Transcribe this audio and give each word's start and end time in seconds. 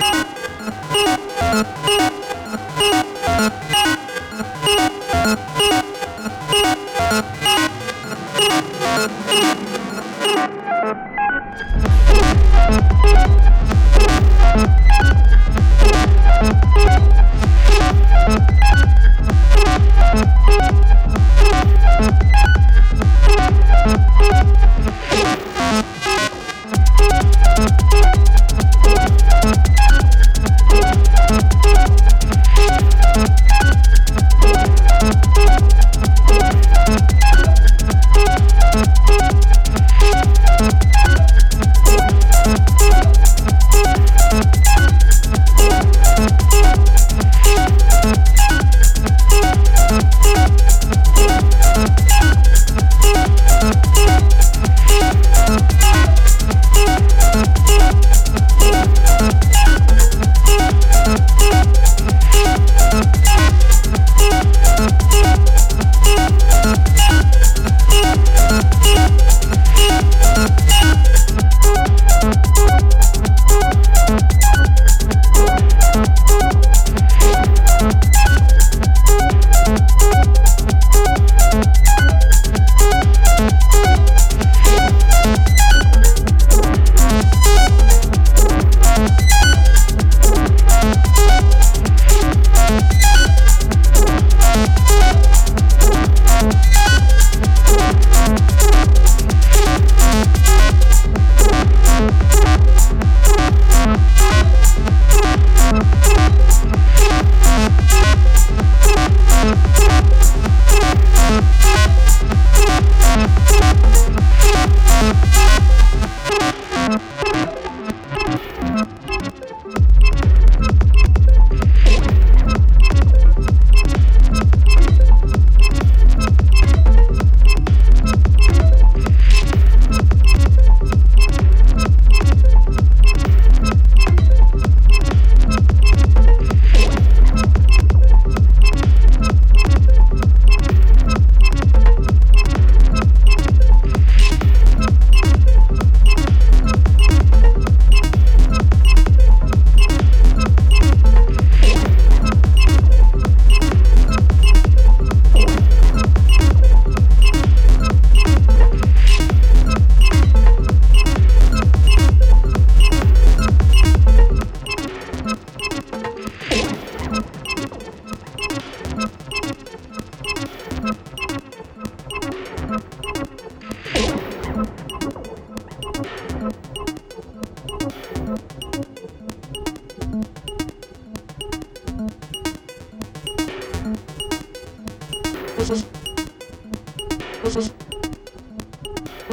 you. 0.01 0.30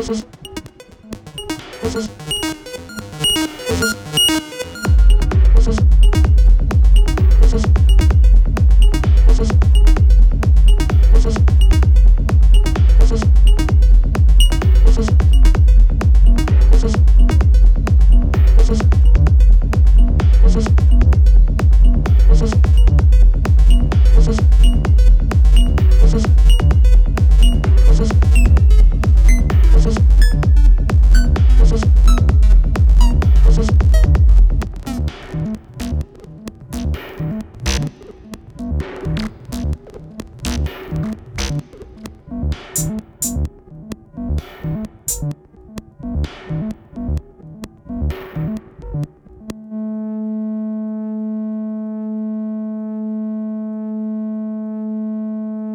Cosas. 0.08 0.26
Cosas. 1.82 2.10